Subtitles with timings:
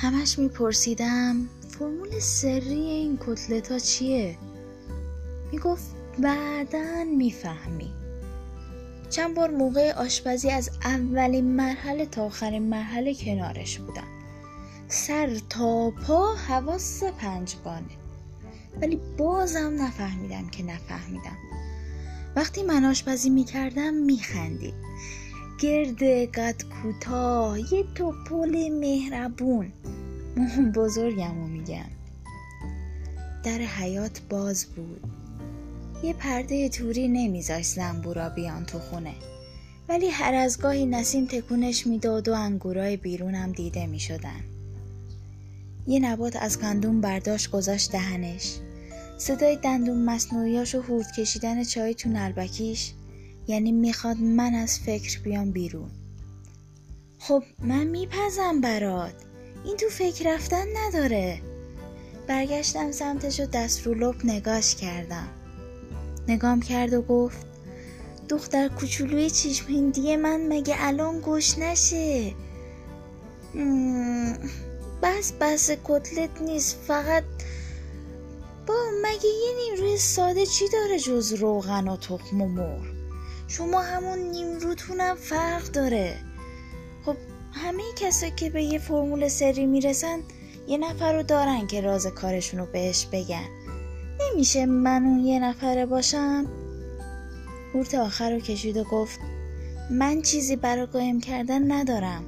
[0.00, 4.38] همش میپرسیدم فرمول سری این کتلت ها چیه؟
[5.52, 7.92] می‌گفت بعدا می‌فهمی.
[9.10, 14.06] چند بار موقع آشپزی از اولین مرحله تا آخرین مرحله کنارش بودم.
[14.88, 17.96] سر تا پا حواس پنجگانه
[18.82, 21.36] ولی بازم نفهمیدم که نفهمیدم.
[22.36, 24.74] وقتی من آشپزی می‌کردم میخندید.
[25.60, 26.02] گرد
[26.34, 29.72] قد کوتاه یه توپل مهربون.
[30.74, 31.90] بزرگم رو میگم
[33.44, 35.00] در حیات باز بود.
[36.02, 39.14] یه پرده توری نمیذاش زنبورا بیان تو خونه.
[39.88, 44.40] ولی هر از گاهی نسیم تکونش می‌داد و انگورای بیرونم دیده می‌شدن.
[45.86, 48.56] یه نبات از گندوم برداشت گذاشت دهنش.
[49.18, 52.92] صدای دندون مصنوعیاش و هورد کشیدن چای تو نلبکیش
[53.50, 55.90] یعنی می‌خواد من از فکر بیام بیرون.
[57.18, 59.14] خب من میپزم برات.
[59.64, 61.40] این تو فکر رفتن نداره.
[62.26, 65.28] برگشتم سمتش و دست رو لب نگاش کردم.
[66.28, 67.46] نگام کرد و گفت
[68.28, 72.34] دختر کوچولوی چشم هندی من مگه الان گوش نشه؟
[75.02, 77.24] بس بس کتلت نیست فقط
[78.66, 82.99] با مگه یه نیمروی ساده چی داره جز روغن و تخم و مرغ؟
[83.50, 86.16] شما همون نیمروتونم فرق داره.
[87.04, 87.16] خب
[87.52, 90.18] همه کسایی که به یه فرمول سری می‌رسن
[90.68, 93.48] یه نفر رو دارن که راز کارشون رو بهش بگن.
[94.20, 96.46] نمیشه من اون یه نفره باشم
[97.74, 99.20] هورت آخر رو کشید و گفت
[99.90, 102.24] من چیزی برای قایم کردن ندارم.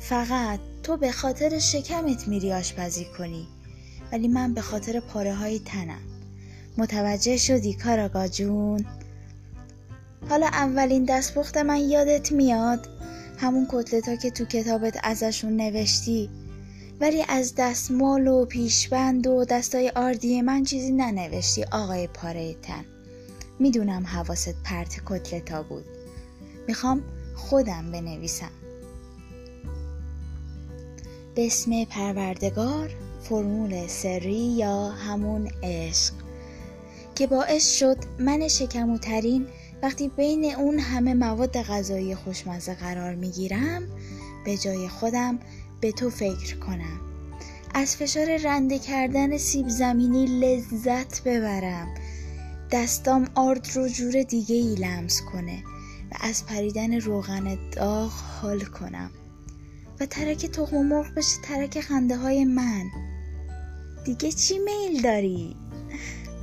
[0.00, 3.48] فقط تو به خاطر شکمت میری آشپزی کنی.
[4.12, 6.00] ولی من به خاطر پاره های تنم.
[6.78, 8.86] متوجه شدی کاراگا جون؟
[10.28, 12.88] حالا اولین دستپخت من یادت میاد؟
[13.38, 16.30] همون کتلت ها که تو کتابت ازشون نوشتی.
[17.00, 22.84] ولی از دستمال و پیشبند و دستای آردی من چیزی ننوشتی آقای پاره تن
[23.58, 25.84] می‌دونم حواست پرت کتلتا بود.
[26.68, 27.02] می‌خوام
[27.34, 28.50] خودم بنویسم.
[31.34, 32.90] به اسم پروردگار
[33.20, 36.14] فرمول سری یا همون عشق.
[37.14, 39.46] که باعث شد من شکموترین
[39.82, 43.82] وقتی بین اون همه مواد غذایی خوشمزه قرار می‌گیرم
[44.44, 45.38] به جای خودم
[45.80, 47.00] به تو فکر کنم.
[47.74, 51.94] از فشار رنده کردن سیب زمینی لذت ببرم.
[52.70, 55.62] دستام آرد رو جور دیگه ای لمس کنه
[56.12, 59.10] و از پریدن روغن داغ حال کنم.
[60.00, 62.84] و ترک تخم مرغ بشه ترک خنده های من.
[64.04, 65.56] دیگه چی میل داری؟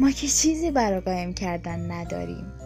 [0.00, 2.59] ما که چیزی برای قایم کردن نداریم.